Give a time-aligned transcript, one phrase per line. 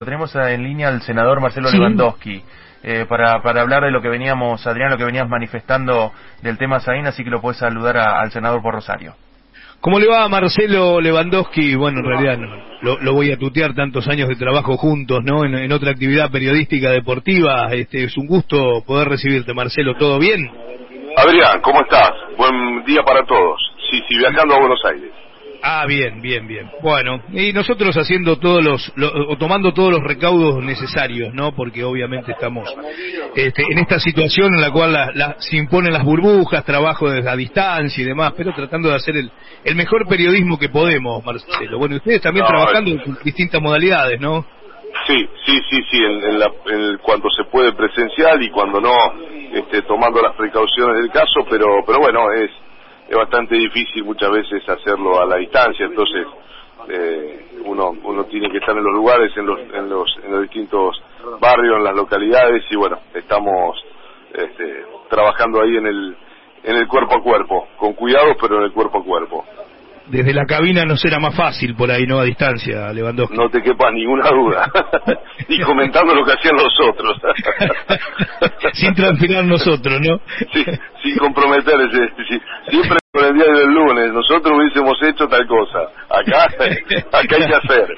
[0.00, 2.40] Tenemos en línea al senador Marcelo Lewandowski
[2.84, 6.78] eh, para, para hablar de lo que veníamos, Adrián, lo que venías manifestando del tema
[6.78, 9.16] Saín, así que lo puedes saludar al senador por Rosario.
[9.80, 11.74] ¿Cómo le va Marcelo Lewandowski?
[11.74, 12.38] Bueno, en realidad
[12.80, 15.44] lo, lo, voy a tutear tantos años de trabajo juntos, ¿no?
[15.44, 17.66] En, otra actividad periodística deportiva.
[17.72, 19.96] Este, es un gusto poder recibirte, Marcelo.
[19.96, 20.48] ¿Todo bien?
[21.16, 22.12] Adrián, ¿cómo estás?
[22.36, 23.60] Buen día para todos.
[23.90, 25.10] Sí, sí, viajando a Buenos Aires.
[25.62, 26.70] Ah, bien, bien, bien.
[26.82, 28.92] Bueno, y nosotros haciendo todos los,
[29.28, 31.52] o tomando todos los recaudos necesarios, ¿no?
[31.54, 32.72] Porque obviamente estamos
[33.34, 34.96] este, en esta situación en la cual
[35.38, 39.30] se imponen las burbujas, trabajo desde a distancia y demás, pero tratando de hacer el,
[39.64, 41.78] el mejor periodismo que podemos, Marcelo.
[41.78, 44.46] Bueno, ustedes también trabajando en distintas modalidades, ¿no?
[45.06, 46.50] Sí, sí, sí, sí, en, la,
[47.02, 48.92] cuando se puede presencial y cuando no,
[49.52, 52.50] este, tomando las precauciones del caso, pero, pero bueno, es
[53.08, 56.26] es bastante difícil muchas veces hacerlo a la distancia, entonces
[56.88, 60.42] eh, uno uno tiene que estar en los lugares, en los en los en los
[60.42, 61.02] distintos
[61.40, 63.82] barrios, en las localidades y bueno, estamos
[64.32, 66.16] este, trabajando ahí en el
[66.64, 69.44] en el cuerpo a cuerpo, con cuidado pero en el cuerpo a cuerpo
[70.10, 72.18] desde la cabina no será más fácil por ahí, ¿no?
[72.18, 73.36] A distancia, Lewandowski.
[73.36, 74.70] No te quepa ninguna duda.
[75.48, 77.16] y comentando lo que hacían los otros.
[78.74, 80.20] sin transpirar nosotros, ¿no?
[80.52, 80.64] sí,
[81.02, 82.12] sin comprometerse.
[82.68, 85.78] siempre con el día del lunes, nosotros hubiésemos hecho tal cosa.
[86.10, 86.44] Acá,
[87.12, 87.88] acá hay que hacer.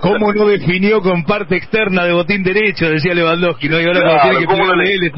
[0.00, 2.88] ¿Cómo no definió con parte externa de botín derecho?
[2.88, 3.80] Decía Lewandowski, ¿no?
[3.80, 5.12] Y ahora claro, tiene que ¿cómo le, él,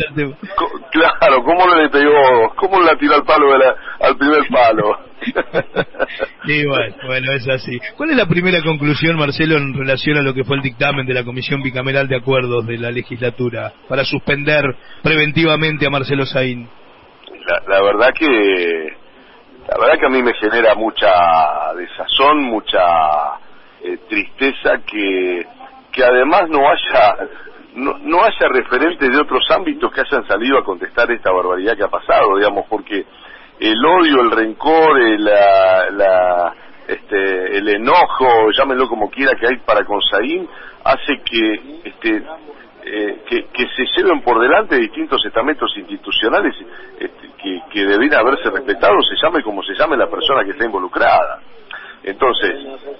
[0.93, 2.53] Claro, ¿cómo le pegó?
[2.55, 4.99] ¿Cómo le tiró al palo de la, al primer palo?
[6.45, 7.79] Sí, bueno, bueno, es así.
[7.97, 11.15] ¿Cuál es la primera conclusión, Marcelo, en relación a lo que fue el dictamen de
[11.15, 14.65] la Comisión Bicameral de Acuerdos de la legislatura para suspender
[15.03, 16.69] preventivamente a Marcelo Saín?
[17.69, 18.27] La, verdad que
[19.69, 22.81] la verdad que a mí me genera mucha desazón, mucha
[23.85, 25.47] eh, tristeza que
[25.93, 27.17] que además no haya
[27.75, 31.85] no, no haya referentes de otros ámbitos que hayan salido a contestar esta barbaridad que
[31.85, 33.05] ha pasado, digamos, porque
[33.61, 36.55] el odio, el rencor, el, la,
[36.87, 40.49] este, el enojo, llámenlo como quiera que hay para con Saín,
[40.85, 42.23] hace que, este,
[42.85, 46.55] eh, que, se lleven por delante distintos estamentos institucionales
[46.99, 50.65] este, que, que deben haberse respetado, se llame como se llame la persona que está
[50.65, 51.41] involucrada.
[52.03, 52.53] Entonces,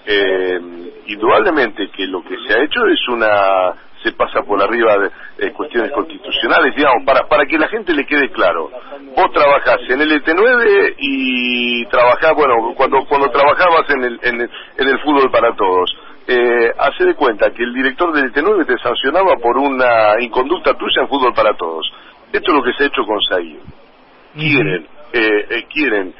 [0.07, 0.61] eh,
[1.07, 4.97] indudablemente que lo que se ha hecho es una se pasa por arriba
[5.37, 8.71] de cuestiones constitucionales, digamos, para, para que la gente le quede claro.
[9.17, 14.99] Vos trabajás en el ET9 y trabajás, bueno, cuando, cuando trabajabas en el, en el,
[15.01, 15.95] fútbol para todos,
[16.27, 21.03] eh, hace de cuenta que el director del ET9 te sancionaba por una inconducta tuya
[21.03, 21.91] en fútbol para todos.
[22.33, 23.59] Esto es lo que se ha hecho con Saí.
[24.35, 26.15] Quieren, eh, eh, quieren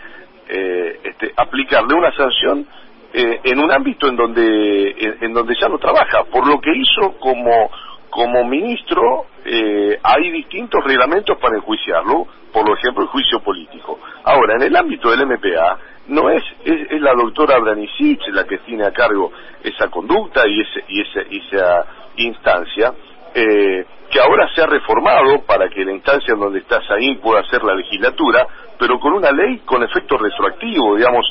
[0.49, 2.67] eh, este, aplicarle una sanción
[3.13, 7.19] eh, en un ámbito en donde en, donde ya no trabaja por lo que hizo
[7.19, 7.71] como
[8.09, 13.99] como ministro eh, hay distintos reglamentos para enjuiciarlo por ejemplo el juicio político.
[14.25, 15.79] Ahora en el ámbito del MPA
[16.09, 19.31] no es es, la doctora Branicic la que tiene a cargo
[19.63, 21.87] esa conducta y ese y ese y esa
[22.17, 22.93] instancia
[23.35, 27.43] eh, que ahora se ha reformado para que la instancia en donde está Saín pueda
[27.49, 28.47] ser la legislatura,
[28.79, 31.25] pero con una ley con efecto retroactivo, digamos,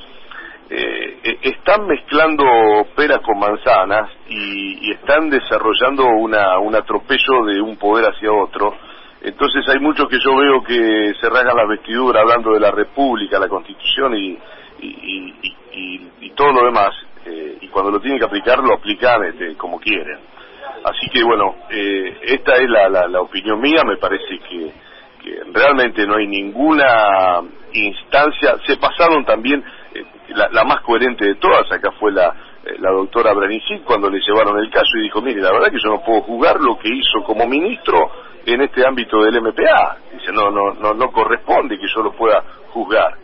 [0.74, 2.46] eh, eh, están mezclando
[2.96, 8.74] peras con manzanas y, están desarrollando una, un atropello de un poder hacia otro.
[9.22, 13.38] Entonces hay muchos que yo veo que se rasgan la vestidura hablando de la República,
[13.38, 14.38] la Constitución y,
[14.80, 16.92] y, todo lo demás.
[17.26, 20.20] Eh, y cuando lo tienen que aplicar, lo aplican este, como quieren.
[20.86, 24.72] Así que bueno, esta es la, la, la opinión mía, me parece que,
[25.22, 27.42] que realmente no hay ninguna
[27.74, 28.56] instancia.
[28.66, 29.64] Se pasaron también
[30.30, 34.58] la, más coherente de todas, acá fue la, eh, la doctora Branicic cuando le llevaron
[34.60, 37.24] el caso y dijo, mire, la verdad que yo no puedo juzgar lo que hizo
[37.24, 38.10] como ministro
[38.46, 39.98] en este ámbito del MPA.
[40.14, 43.18] Dice, no, no, no, no corresponde que yo lo pueda juzgar.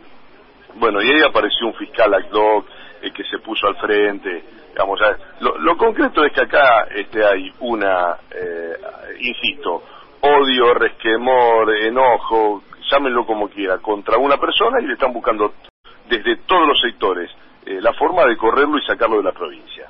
[0.74, 2.66] Bueno, y ahí apareció un fiscal ACDOC
[3.02, 4.44] el que se puso al frente.
[4.70, 5.00] Digamos,
[5.40, 8.76] lo, lo concreto es que acá este, hay una, eh,
[9.20, 9.82] insisto,
[10.20, 15.54] odio, resquemor, enojo, llámenlo como quiera, contra una persona y le están buscando
[16.08, 17.30] desde todos los sectores
[17.66, 19.86] eh, la forma de correrlo y sacarlo de la provincia.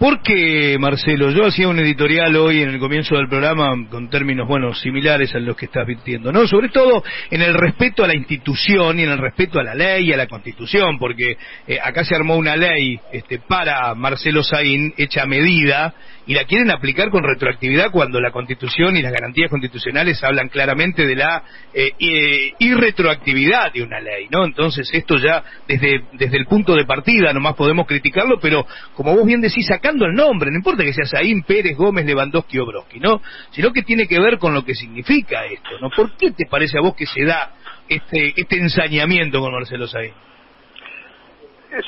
[0.00, 1.30] ¿Por qué, Marcelo?
[1.30, 5.38] Yo hacía un editorial hoy en el comienzo del programa con términos, bueno, similares a
[5.38, 6.46] los que estás vistiendo, ¿no?
[6.46, 10.08] Sobre todo en el respeto a la institución y en el respeto a la ley
[10.08, 11.36] y a la constitución, porque
[11.68, 15.94] eh, acá se armó una ley este, para Marcelo Saín hecha medida
[16.30, 21.04] y la quieren aplicar con retroactividad cuando la Constitución y las garantías constitucionales hablan claramente
[21.04, 21.42] de la
[21.74, 24.44] eh, irretroactividad de una ley, ¿no?
[24.44, 29.26] Entonces esto ya desde, desde el punto de partida nomás podemos criticarlo, pero como vos
[29.26, 33.00] bien decís, sacando el nombre, no importa que sea Saín, Pérez, Gómez, Lewandowski o Broski,
[33.00, 33.20] ¿no?
[33.50, 35.90] Sino que tiene que ver con lo que significa esto, ¿no?
[35.90, 37.54] ¿Por qué te parece a vos que se da
[37.88, 40.12] este, este ensañamiento con Marcelo Saín?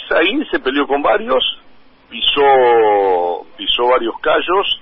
[0.08, 1.44] Saín se peleó con varios,
[2.12, 4.80] pisó, pisó varios callos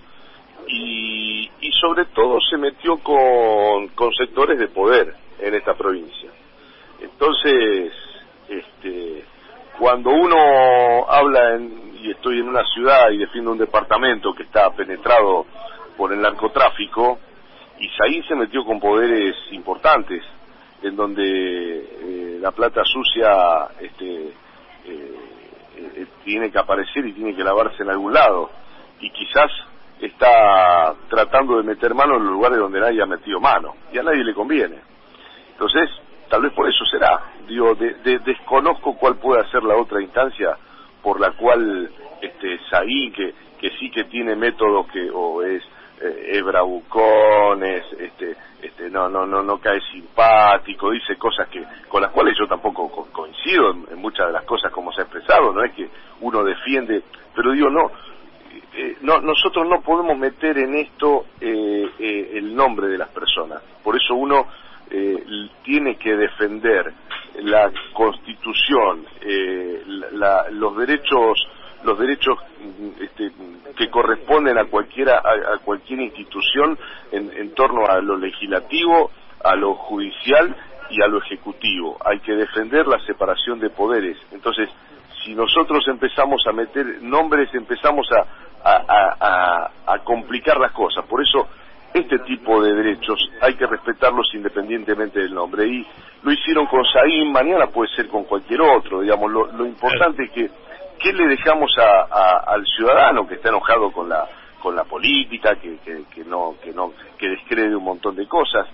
[0.67, 6.29] y, y sobre todo se metió con, con sectores de poder en esta provincia.
[7.01, 7.93] Entonces,
[8.49, 9.25] este,
[9.79, 14.71] cuando uno habla en, y estoy en una ciudad y defiendo un departamento que está
[14.71, 15.47] penetrado
[15.97, 17.21] por el narcotráfico,
[17.79, 20.25] y Saín se metió con poderes importantes,
[20.83, 24.33] en donde eh, la plata sucia este,
[24.87, 25.30] eh,
[25.81, 28.51] eh, tiene que aparecer y tiene que lavarse en algún lado,
[29.01, 29.51] y quizás
[30.01, 34.03] está tratando de meter mano en los lugares donde nadie ha metido mano, y a
[34.03, 34.79] nadie le conviene.
[35.53, 35.91] Entonces,
[36.29, 37.21] tal vez por eso será.
[37.47, 40.57] Digo, desconozco cuál puede ser la otra instancia
[41.03, 41.91] por la cual
[42.23, 45.63] este Saí, que, que sí que tiene métodos que o es
[46.01, 46.41] eh,
[47.63, 52.35] es este, este, no, no, no, no cae simpático, dice cosas que con las cuales
[52.39, 55.50] yo tampoco coincido en, muchas de las cosas como se ha expresado,
[56.71, 57.03] defiende,
[57.35, 57.91] pero digo no,
[58.75, 63.63] eh, no nosotros no podemos meter en esto eh, eh, el nombre de las personas,
[63.83, 64.47] por eso uno
[64.91, 66.93] eh, tiene que defender
[67.43, 69.83] la constitución, eh,
[70.51, 71.47] los derechos
[71.83, 72.37] los derechos
[73.01, 73.33] este,
[73.75, 76.79] que corresponden a cualquiera a, cualquier institución
[77.11, 79.11] en, en, torno a lo legislativo,
[79.43, 80.55] a lo judicial
[80.91, 81.97] y a lo ejecutivo.
[82.05, 84.19] Hay que defender la separación de poderes.
[84.31, 84.69] Entonces,
[85.25, 88.27] si nosotros empezamos a meter nombres, empezamos a,
[88.65, 91.05] a, a complicar las cosas.
[91.07, 91.49] Por eso
[91.93, 95.67] este tipo de derechos hay que respetarlos independientemente del nombre.
[95.67, 95.87] Y
[96.23, 99.01] lo hicieron con Saín, mañana puede ser con cualquier otro.
[99.01, 100.51] Digamos, lo, importante es que
[100.99, 104.29] ¿qué le dejamos al ciudadano que está enojado con la
[104.61, 108.69] con la política, que, que, no que no que descree un montón de cosas,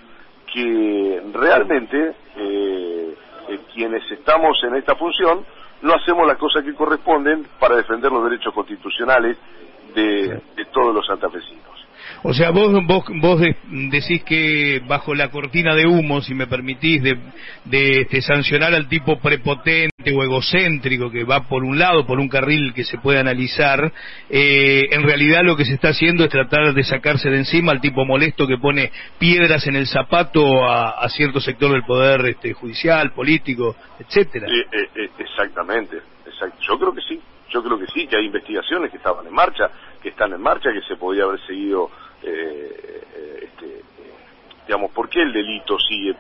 [0.52, 3.14] que realmente eh,
[3.48, 5.46] eh, quienes estamos en esta función
[5.82, 9.36] no hacemos las cosas que corresponden para defender los derechos constitucionales
[9.94, 11.75] de, de todos los santafesinos.
[12.22, 17.02] O sea, vos, vos, vos decís que bajo la cortina de humo, si me permitís,
[17.02, 17.18] de,
[17.64, 22.28] de, este, sancionar al tipo prepotente o egocéntrico que va por un lado, por un
[22.28, 23.92] carril que se puede analizar,
[24.30, 27.80] eh, en realidad lo que se está haciendo es tratar de sacarse de encima al
[27.80, 33.12] tipo molesto que pone piedras en el zapato a, cierto sector del poder este, judicial,
[33.12, 34.46] político, etcétera.
[34.48, 35.98] Eh, eh, exactamente,
[36.60, 37.20] yo creo que sí,
[37.50, 39.70] yo creo que sí, que hay investigaciones que estaban en marcha,
[40.02, 41.90] que están en marcha, que se podía haber seguido
[42.22, 43.82] eh, eh, este,
[44.66, 46.16] digamos, ¿por qué el delito sigue,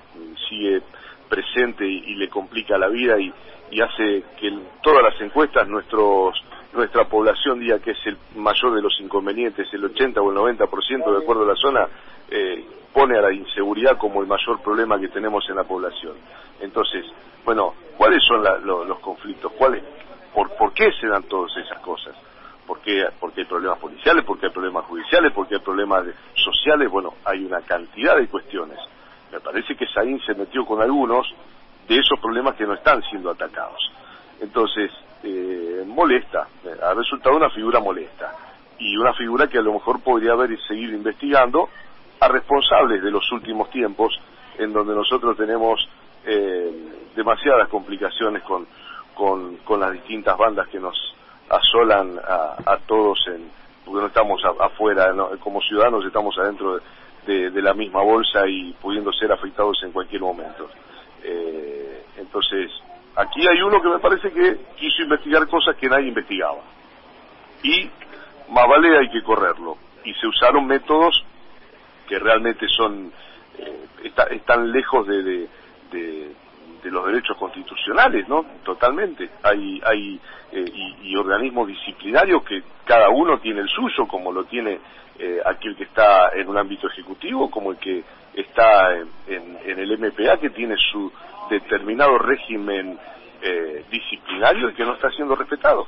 [0.48, 0.82] sigue
[1.28, 3.32] presente y, le complica la vida y,
[3.80, 6.40] hace que en todas las encuestas nuestros
[6.72, 11.10] nuestra población diga que es el mayor de los inconvenientes, el 80 o el 90%
[11.10, 11.88] de acuerdo a la zona,
[12.30, 16.14] eh, pone a la inseguridad como el mayor problema que tenemos en la población.
[16.60, 17.04] Entonces,
[17.44, 19.52] bueno, ¿cuáles son los conflictos?
[19.52, 19.82] ¿Cuáles,
[20.36, 22.14] por, ¿Por qué se dan todas esas cosas?
[22.66, 26.04] porque, porque hay problemas policiales, porque hay problemas judiciales, porque hay problemas
[26.34, 28.78] sociales, bueno, hay una cantidad de cuestiones.
[29.32, 31.26] Me parece que Saín se metió con algunos
[31.88, 33.80] de esos problemas que no están siendo atacados.
[34.40, 34.90] Entonces,
[35.22, 36.48] eh, molesta,
[36.82, 38.34] ha resultado una figura molesta
[38.78, 41.68] y una figura que a lo mejor podría haber seguido investigando
[42.20, 44.18] a responsables de los últimos tiempos
[44.58, 45.88] en donde nosotros tenemos
[46.24, 46.72] eh,
[47.14, 48.66] demasiadas complicaciones con,
[49.16, 50.94] con, con las distintas bandas que nos
[51.48, 53.50] asolan a, todos en
[53.84, 56.80] porque no estamos afuera como ciudadanos estamos adentro
[57.24, 60.68] de, la misma bolsa y pudiendo ser afectados en cualquier momento.
[61.22, 62.70] Eh, entonces
[63.14, 66.60] aquí hay uno que me parece que quiso investigar cosas que nadie investigaba.
[67.62, 67.88] Y
[68.50, 69.76] más vale hay que correrlo.
[70.04, 71.24] Y se usaron métodos
[72.08, 73.12] que realmente son
[73.58, 75.48] eh, están lejos de
[75.92, 76.34] de
[76.90, 78.44] los derechos constitucionales, ¿no?
[78.64, 79.30] Totalmente.
[79.42, 80.20] Hay, hay
[80.52, 80.64] eh,
[81.02, 84.78] y, organismos disciplinarios que cada uno tiene el suyo, como lo tiene
[85.18, 90.38] eh, aquel que está en un ámbito ejecutivo, como el que está en, el MPA,
[90.38, 91.10] que tiene su
[91.50, 92.98] determinado régimen
[93.42, 95.86] eh, disciplinario y que no está siendo respetado.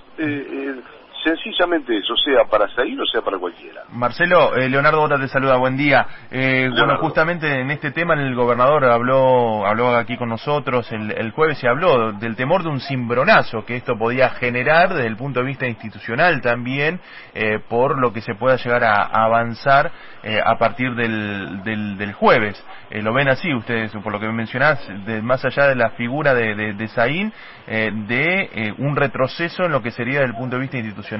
[1.36, 3.82] Se sencillamente eso, sea para Saín o sea para cualquiera.
[3.92, 6.06] Marcelo, eh, Leonardo Bota te saluda, buen día.
[6.30, 11.30] Eh, bueno, justamente en este tema el gobernador habló, habló aquí con nosotros el, el
[11.32, 15.40] jueves se habló del temor de un cimbronazo que esto podía generar desde el punto
[15.40, 17.00] de vista institucional también,
[17.34, 19.90] eh, por lo que se pueda llegar a, avanzar
[20.22, 22.62] eh, a partir del, del, del jueves.
[22.90, 26.54] ¿Lo ven así ustedes, por lo que mencionás, de, más allá de la figura de,
[26.54, 27.32] de, de Saín,
[27.66, 31.17] de un retroceso en lo que sería desde el punto de vista institucional?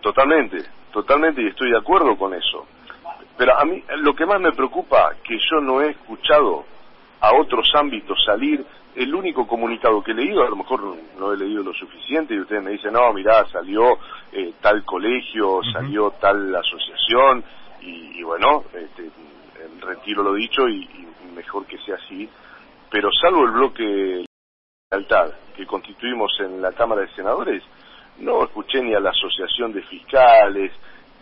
[0.00, 0.58] Totalmente,
[0.92, 2.66] totalmente y estoy de acuerdo con eso.
[3.36, 6.64] Pero a mí lo que más me preocupa que yo no he escuchado
[7.20, 11.36] a otros ámbitos salir, el único comunicado que he leído, a lo mejor no he
[11.36, 13.98] leído lo suficiente y ustedes me dicen, no, mirá, salió
[14.32, 17.44] eh, tal colegio, salió tal asociación
[17.82, 19.10] y, bueno, este,
[19.80, 22.28] retiro lo dicho y, y mejor que sea así,
[22.90, 24.24] pero salvo el bloque
[24.92, 27.60] lealtad que constituimos en la Cámara de Senadores,
[28.20, 30.70] no escuché ni a la Asociación de Fiscales,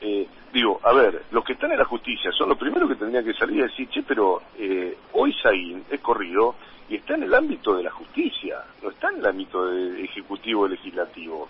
[0.02, 3.24] eh, digo, a ver, los que están en la justicia son los primeros que tendrían
[3.24, 6.56] que salir y decir, che, pero eh, hoy Saín es corrido
[6.90, 10.68] y está en el ámbito de la justicia, no está en el ámbito de ejecutivo
[10.68, 11.48] legislativo.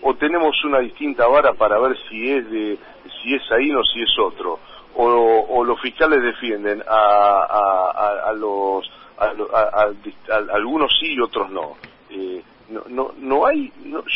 [0.00, 2.78] O tenemos una distinta vara para ver si es de
[3.20, 4.58] si es Saín o si es otro.
[4.94, 8.90] O, los fiscales defienden a, a, los
[9.22, 11.76] a, algunos sí y otros no.
[12.10, 13.70] Eh, no, no, no hay,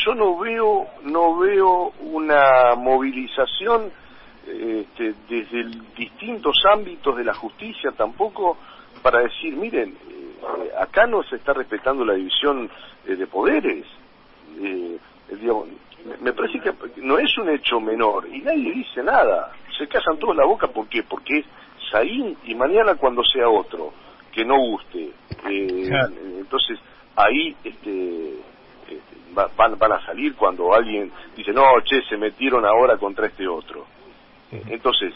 [0.04, 3.90] yo no veo, no veo una movilización
[4.46, 5.64] este, desde
[5.96, 8.56] distintos ámbitos de la justicia tampoco
[9.02, 12.70] para decir, miren, eh, acá no se está respetando la división
[13.06, 13.84] eh, de poderes.
[14.60, 14.98] Eh,
[16.20, 16.72] me parece que
[17.02, 19.52] no es un hecho menor y nadie dice nada.
[19.76, 21.02] Se casan todos la boca, ¿por qué?
[21.02, 21.46] Porque es
[21.90, 23.92] Saín y mañana cuando sea otro
[24.36, 25.10] que no guste.
[25.48, 26.78] Entonces,
[27.16, 28.34] ahí este,
[28.86, 33.48] este van, van a salir cuando alguien dice, no, che, se metieron ahora contra este
[33.48, 33.86] otro.
[34.68, 35.14] Entonces,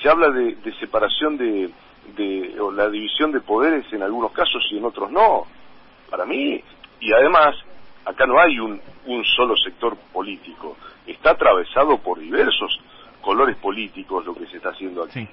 [0.00, 1.68] se habla de, separación de,
[2.16, 5.46] de, o la división de poderes en algunos casos y en otros no.
[6.08, 6.62] Para mí,
[7.00, 7.56] y además,
[8.04, 10.76] acá no hay un, un solo sector político,
[11.08, 12.78] está atravesado por diversos
[13.20, 15.26] colores políticos lo que se está haciendo aquí.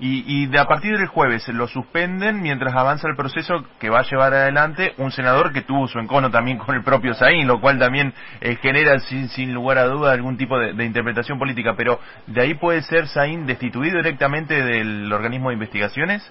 [0.00, 4.02] Y, de a partir del jueves lo suspenden mientras avanza el proceso que va a
[4.02, 7.78] llevar adelante un senador que tuvo su encono también con el propio Saín, lo cual
[7.78, 11.74] también eh, genera sin, sin lugar a duda algún tipo de, interpretación política.
[11.76, 16.28] Pero ¿de ahí puede ser Saín destituido directamente del organismo de investigaciones?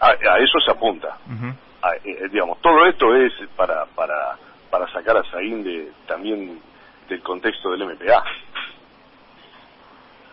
[0.00, 1.16] A, eso se apunta.
[1.28, 4.36] Eh, eh, digamos, todo esto es para, para,
[4.70, 6.60] para sacar a Saín de, también
[7.08, 8.22] del contexto del MPA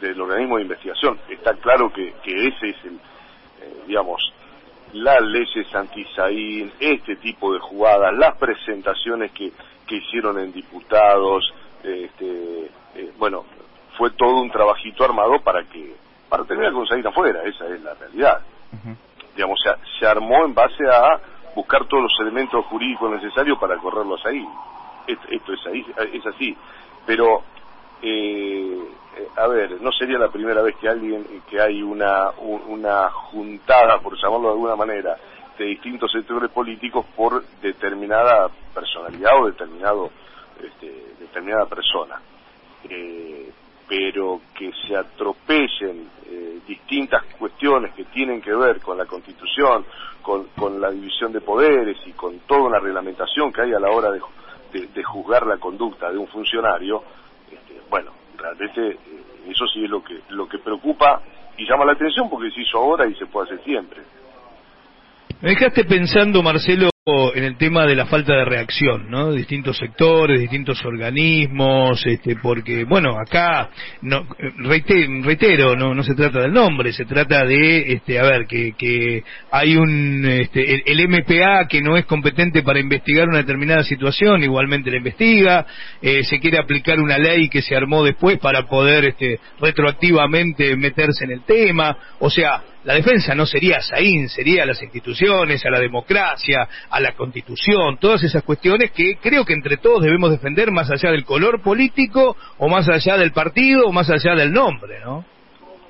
[0.01, 1.19] del organismo de investigación.
[1.29, 4.21] Está claro que, que ese es el, eh, digamos,
[4.93, 9.51] las leyes anti-Saín, este tipo de jugadas, las presentaciones que,
[9.87, 13.45] que hicieron en diputados, este, eh, bueno,
[13.97, 15.95] fue todo un trabajito armado para que,
[16.29, 18.41] para terminar con Saín afuera, esa es la realidad.
[19.35, 21.19] Digamos, se, se, armó en base a
[21.55, 24.47] buscar todos los elementos jurídicos necesarios para correrlo a Saín.
[25.07, 26.55] Esto, es, ahí, es así.
[27.05, 27.43] Pero
[28.01, 28.77] eh,
[29.37, 32.31] a ver, no sería la primera vez que alguien, que hay una,
[32.67, 35.17] una juntada, por llamarlo de alguna manera,
[35.57, 40.11] de distintos sectores políticos por determinada personalidad o determinado,
[40.61, 42.19] este, determinada persona.
[42.89, 43.51] Eh,
[43.87, 49.85] pero que se atropellen eh, distintas cuestiones que tienen que ver con la Constitución,
[50.21, 53.91] con, con, la división de poderes y con toda una reglamentación que hay a la
[53.91, 54.19] hora de,
[54.87, 57.03] de juzgar la conducta de un funcionario,
[57.95, 58.97] bueno, realmente eh,
[59.47, 61.21] eso sí es lo que, lo que preocupa
[61.57, 64.01] y llama la atención porque se hizo ahora y se puede hacer siempre.
[65.41, 69.31] Me dejaste pensando, Marcelo, en el tema de la falta de reacción, ¿no?
[69.31, 73.69] Distintos sectores, distintos organismos, este, porque, bueno, acá,
[74.01, 74.25] no,
[74.57, 79.23] reitero, no, no se trata del nombre, se trata de, este, a ver, que, que
[79.51, 84.89] hay un, este, el, MPA que no es competente para investigar una determinada situación, igualmente
[84.89, 85.63] la investiga,
[86.01, 91.25] eh, se quiere aplicar una ley que se armó después para poder, este, retroactivamente meterse
[91.25, 95.71] en el tema, o sea, la defensa no sería Saín, sería a las instituciones, a
[95.71, 100.71] la democracia, a la constitución, todas esas cuestiones que creo que entre todos debemos defender
[100.71, 104.99] más allá del color político o más allá del partido o más allá del nombre,
[105.03, 105.25] ¿no?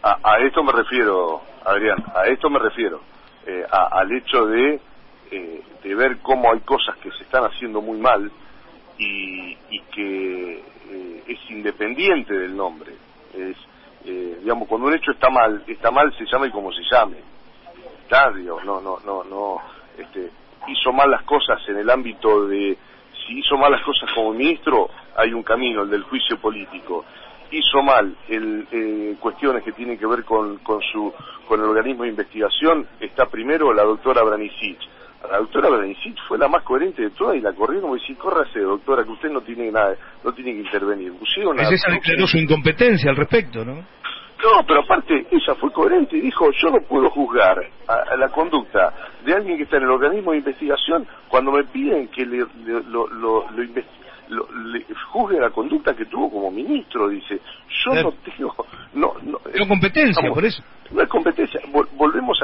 [0.02, 3.02] A, esto me refiero, Adrián, a esto me refiero,
[3.46, 4.80] eh, al hecho de,
[5.32, 8.32] eh, de ver cómo hay cosas que se están haciendo muy mal
[8.98, 9.58] y,
[9.94, 12.94] que eh, es independiente del nombre.
[13.34, 13.58] Es,
[14.06, 17.18] eh, digamos, cuando un hecho está mal, está mal se llame como se llame.
[18.04, 19.62] Está, no, no, no, no,
[19.98, 20.30] este,
[20.68, 22.78] hizo mal las cosas en el ámbito de
[23.26, 27.06] si hizo malas cosas como ministro, hay un camino, el del juicio político.
[27.52, 31.14] Hizo mal el, eh, cuestiones que tienen que ver con, con, su,
[31.48, 34.80] con el organismo de investigación, está primero la doctora Branicic.
[35.30, 38.60] La doctora Branicic fue la más coherente de todas y la corrieron y dice, córrase,
[38.60, 41.14] doctora, que usted no tiene nada, no tiene que intervenir.
[41.14, 43.84] Pusieron esa declaró su incompetencia al respecto, ¿no?
[44.44, 47.58] No, pero aparte, ella fue coherente y dijo, yo no puedo juzgar
[47.88, 48.94] a, la conducta
[49.26, 53.08] de alguien que está en el organismo de investigación cuando me piden que le, lo,
[53.08, 53.46] lo,
[55.12, 57.40] juzgue la conducta que tuvo como ministro, dice.
[57.86, 58.56] Yo no tengo...
[58.94, 60.64] No, no, no competencia, por eso.
[60.92, 61.55] No es competencia.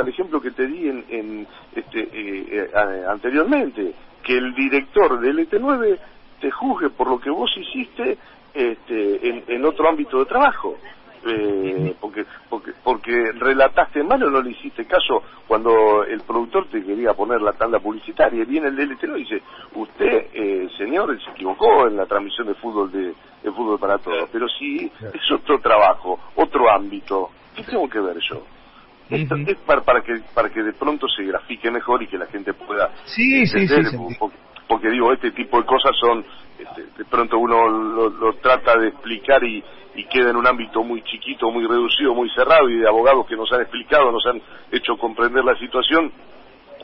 [0.01, 3.93] Al ejemplo que te di en, en este, eh, eh, anteriormente,
[4.23, 5.99] que el director del ET9
[6.39, 8.17] te juzgue por lo que vos hiciste
[8.53, 10.77] este, en, en otro ámbito de trabajo
[11.23, 16.83] eh, porque, porque porque relataste mal o no le hiciste caso cuando el productor te
[16.83, 18.43] quería poner la tanda publicitaria.
[18.45, 19.41] Viene el DLT y dice,
[19.75, 23.13] usted, eh, señor, se equivocó en la transmisión de fútbol de,
[23.51, 24.29] fútbol para todos.
[24.31, 28.41] Pero si es otro trabajo, otro ámbito, ¿qué tengo que ver yo?
[29.11, 32.89] Es para, que para que de pronto se grafique mejor y que la gente pueda
[33.05, 33.75] sí, sí, sí,
[34.67, 36.25] porque, digo este tipo de cosas son
[36.57, 37.67] este, de pronto uno
[38.09, 39.63] lo trata de explicar y,
[39.95, 43.35] y queda en un ámbito muy chiquito, muy reducido, muy cerrado y de abogados que
[43.35, 44.41] nos han explicado, nos han
[44.71, 46.11] hecho comprender la situación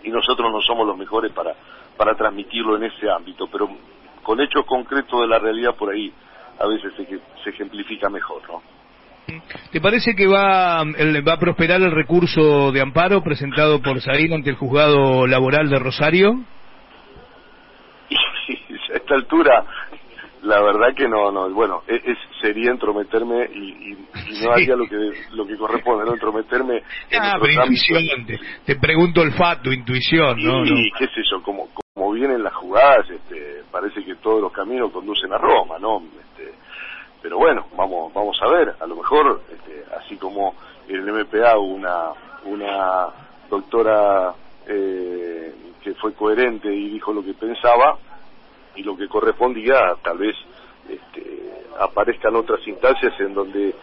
[0.03, 1.53] y nosotros no somos los mejores para,
[1.95, 3.69] para transmitirlo en ese ámbito, pero
[4.23, 6.11] con hechos concretos de la realidad por ahí
[6.59, 7.05] a veces se,
[7.43, 8.76] se ejemplifica mejor, ¿no?
[9.71, 14.49] ¿Te parece que va, va a prosperar el recurso de amparo presentado por Saín ante
[14.49, 16.31] el juzgado laboral de Rosario?
[18.89, 19.65] a esta altura
[20.47, 23.97] la verdad que no, no, bueno, e, es, sería entrometerme y,
[24.43, 24.95] no haría lo que
[25.31, 26.81] lo que corresponde, no entrometerme.
[27.19, 28.03] Ah, pero intuición,
[28.65, 30.65] te, pregunto olfato, intuición, ¿no?
[30.65, 34.91] Y qué sé yo, como, como vienen las jugadas, este, parece que todos los caminos
[34.91, 36.03] conducen a Roma, ¿no?
[36.19, 36.53] Este,
[37.21, 40.55] pero bueno, vamos, vamos a ver, a lo mejor, este, así como
[40.87, 42.11] en el MPA una,
[42.45, 43.07] una
[43.49, 44.33] doctora
[44.67, 47.97] eh, que fue coherente y dijo lo que pensaba,
[48.75, 50.35] y lo que correspondía tal vez
[50.87, 53.75] este, aparezcan otras instancias en donde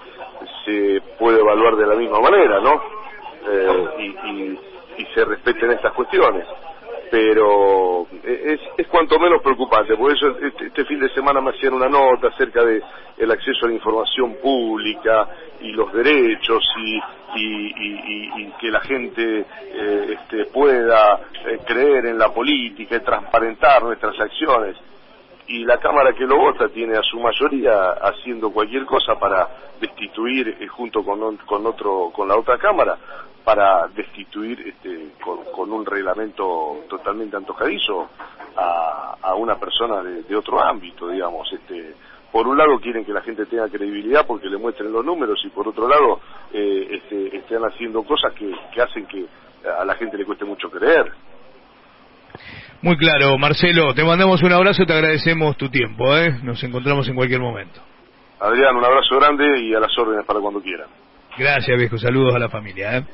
[0.65, 2.83] se puede evaluar de la misma manera, ¿no?
[3.51, 4.59] Eh, y,
[5.13, 6.45] se respeten estas cuestiones.
[7.15, 11.75] Pero es, es cuanto menos preocupante, por eso este, este, fin de semana me hacían
[11.75, 12.83] una nota acerca de
[13.17, 15.29] el acceso a la información pública
[15.61, 17.01] y los derechos y,
[17.37, 24.19] y, que la gente eh, este, pueda eh, creer en la política y transparentar nuestras
[24.19, 24.77] acciones
[25.47, 29.49] y la Cámara que lo vota tiene a su mayoría haciendo cualquier cosa para
[29.81, 32.97] destituir eh, junto con, con otro con la otra Cámara
[33.45, 38.09] para destituir este, con, un reglamento totalmente antojadizo
[38.57, 41.95] a, a una persona de, otro ámbito digamos este
[42.33, 45.51] por un lado quieren que la gente tenga credibilidad porque le muestren los números y
[45.51, 46.21] por otro lado
[46.53, 49.27] eh, este, están haciendo cosas que, que hacen que
[49.79, 51.13] a la gente le cueste mucho creer
[52.83, 56.39] muy claro, Marcelo, te mandamos un abrazo y te agradecemos tu tiempo, ¿eh?
[56.43, 57.81] Nos encontramos en cualquier momento.
[58.41, 60.89] Adrián, un abrazo grande y a las órdenes para cuando quieran.
[61.39, 61.97] Gracias, viejo.
[61.97, 62.99] Saludos a la familia.
[62.99, 63.05] ¿eh?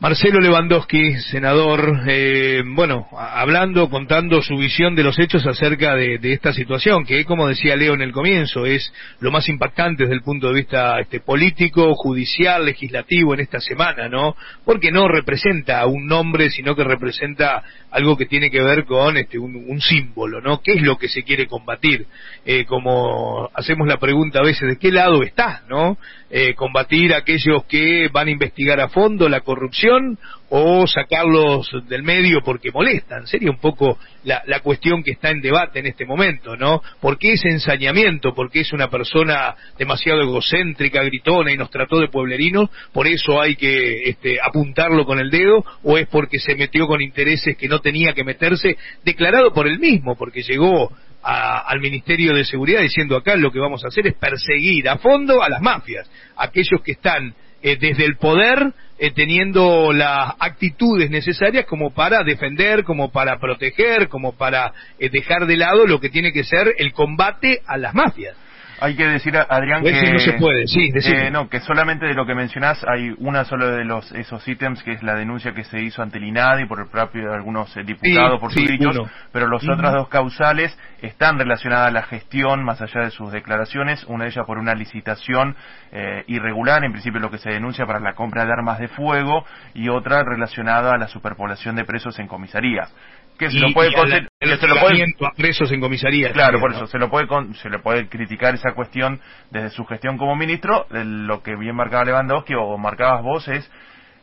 [0.00, 6.52] Marcelo Lewandowski, senador, eh, bueno, hablando, contando su visión de los hechos acerca de, esta
[6.52, 10.48] situación, que como decía Leo en el comienzo, es lo más impactante desde el punto
[10.48, 14.36] de vista este, político, judicial, legislativo en esta semana, ¿no?
[14.64, 17.62] Porque no representa un nombre, sino que representa
[17.94, 20.60] algo que tiene que ver con este, un, símbolo, ¿no?
[20.60, 22.06] ¿Qué es lo que se quiere combatir?
[22.44, 25.96] Eh, como hacemos la pregunta a veces, ¿de qué lado está, no?
[26.28, 30.18] Eh, combatir a aquellos que van a investigar a fondo la corrupción
[30.56, 33.26] o sacarlos del medio porque molestan.
[33.26, 36.80] Sería un poco la, cuestión que está en debate en este momento, ¿no?
[37.00, 38.34] ¿Por qué ese ensañamiento?
[38.34, 42.70] ¿Por qué es una persona demasiado egocéntrica, gritona y nos trató de pueblerinos?
[42.92, 45.64] ¿Por eso hay que este, apuntarlo con el dedo?
[45.82, 48.76] ¿O es porque se metió con intereses que no tenía que meterse?
[49.04, 53.82] Declarado por él mismo, porque llegó al Ministerio de Seguridad diciendo acá lo que vamos
[53.82, 57.34] a hacer es perseguir a fondo a las mafias, aquellos que están
[57.64, 64.08] eh, desde el poder eh, teniendo las actitudes necesarias como para defender, como para proteger,
[64.08, 67.94] como para eh, dejar de lado lo que tiene que ser el combate a las
[67.94, 68.36] mafias.
[68.80, 70.12] Hay que decir, Adrián, que...
[70.12, 73.66] no se puede, sí, eh, no, que solamente de lo que mencionás hay una sola
[73.70, 76.80] de los esos ítems que es la denuncia que se hizo ante el INADI por
[76.80, 78.98] el propio de algunos eh, diputados por sus dichos,
[79.32, 84.04] pero las otras dos causales están relacionadas a la gestión, más allá de sus declaraciones,
[84.04, 85.56] una de ellas por una licitación
[85.92, 89.44] eh, irregular, en principio lo que se denuncia para la compra de armas de fuego,
[89.74, 92.92] y otra relacionada a la superpoblación de presos en comisarías.
[93.38, 96.98] Que se lo puede se lo puede a presos en comisaría claro por eso se
[96.98, 99.20] lo puede se le puede criticar esa cuestión
[99.50, 100.86] desde su gestión como ministro.
[100.90, 103.70] Lo que bien marcaba Lewandowski o marcabas vos es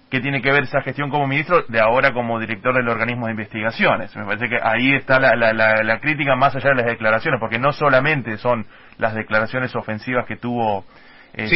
[0.09, 3.31] qué tiene que ver esa gestión como ministro de ahora como director del organismo de
[3.31, 4.15] investigaciones.
[4.15, 7.59] Me parece que ahí está la, la, la, crítica más allá de las declaraciones, porque
[7.59, 8.65] no solamente son
[8.97, 10.85] las declaraciones ofensivas que tuvo
[11.33, 11.47] eh,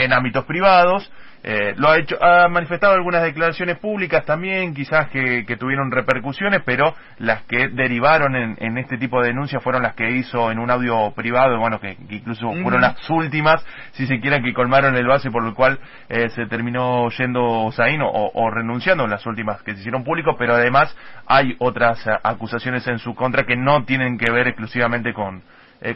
[0.00, 1.10] en ámbitos privados,
[1.44, 6.94] eh, lo ha hecho, ha manifestado algunas declaraciones públicas también, quizás que, tuvieron repercusiones, pero
[7.18, 11.10] las que derivaron en, este tipo de denuncias fueron las que hizo en un audio
[11.14, 15.44] privado, bueno, que, incluso fueron las últimas, si se quiera, que colmaron el base por
[15.44, 20.04] el cual eh, se terminó yendo Zain o, renunciando en las últimas que se hicieron
[20.04, 24.46] públicos, pero además hay otras eh, acusaciones en su contra que no tienen que ver
[24.46, 25.42] exclusivamente con,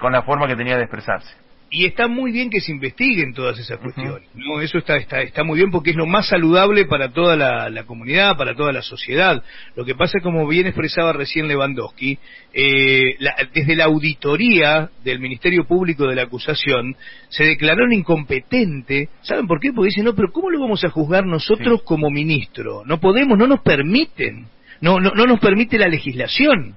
[0.01, 3.59] con la forma que tenía de expresarse y está muy bien que se investiguen todas
[3.59, 4.61] esas cuestiones, ¿no?
[4.61, 8.37] Eso está, está, está muy bien porque es lo más saludable para toda la, comunidad,
[8.37, 9.43] para toda la sociedad.
[9.75, 12.19] Lo que pasa, como bien expresaba recién Lewandowski,
[12.53, 13.17] eh,
[13.53, 16.95] desde la auditoría del Ministerio Público de la acusación
[17.29, 19.09] se declararon incompetente.
[19.23, 19.73] ¿Saben por qué?
[19.73, 22.85] Porque dicen, no, pero ¿cómo lo vamos a juzgar nosotros como ministro?
[22.87, 24.47] No podemos, no nos permiten,
[24.81, 26.77] no, no, no nos permite la legislación.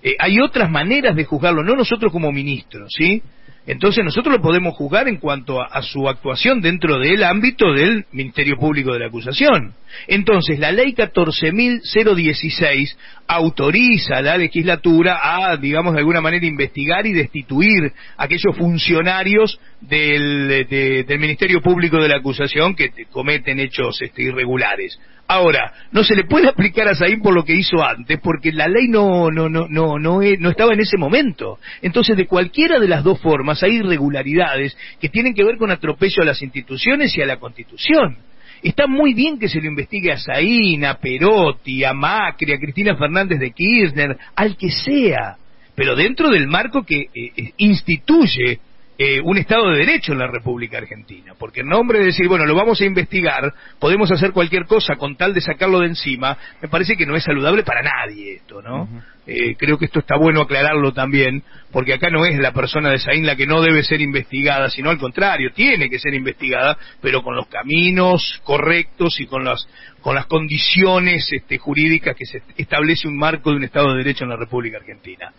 [0.00, 3.20] Eh, hay otras maneras de juzgarlo, no nosotros como ministros, ¿sí?
[3.66, 8.56] Entonces nosotros lo podemos juzgar en cuanto a, su actuación dentro del ámbito del Ministerio
[8.56, 9.74] Público de la Acusación.
[10.06, 17.12] Entonces la ley 14.016 autoriza a la legislatura a, digamos, de alguna manera investigar y
[17.12, 24.22] destituir a aquellos funcionarios del, del Ministerio Público de la Acusación que cometen hechos este,
[24.22, 24.98] irregulares.
[25.30, 28.66] Ahora, no se le puede aplicar a Saín por lo que hizo antes, porque la
[28.66, 31.58] ley no, no, no, no, no, no estaba en ese momento.
[31.82, 36.22] Entonces, de cualquiera de las dos formas hay irregularidades que tienen que ver con atropello
[36.22, 38.16] a las instituciones y a la Constitución.
[38.62, 42.96] Está muy bien que se lo investigue a Saín, a Perotti, a Macri, a Cristina
[42.96, 45.36] Fernández de Kirchner, al que sea,
[45.76, 48.58] pero dentro del marco que eh, eh, instituye
[49.00, 51.34] eh, un Estado de Derecho en la República Argentina.
[51.38, 55.16] Porque en nombre de decir, bueno, lo vamos a investigar, podemos hacer cualquier cosa con
[55.16, 58.88] tal de sacarlo de encima, me parece que no es saludable para nadie esto, ¿no?
[59.24, 62.98] Eh, creo que esto está bueno aclararlo también, porque acá no es la persona de
[62.98, 67.22] Saín la que no debe ser investigada, sino al contrario, tiene que ser investigada, pero
[67.22, 69.68] con los caminos correctos y con las
[70.00, 74.24] con las condiciones este, jurídicas que se establece un marco de un Estado de Derecho
[74.24, 75.32] en la República Argentina.